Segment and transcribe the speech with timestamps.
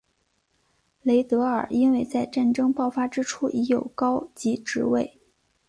[1.03, 5.19] 雷德尔因为在战争爆发之初已有高级职位。